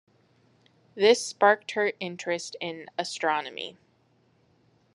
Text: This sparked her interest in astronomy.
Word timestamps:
This 0.95 1.23
sparked 1.23 1.73
her 1.73 1.91
interest 1.99 2.55
in 2.59 2.87
astronomy. 2.97 3.77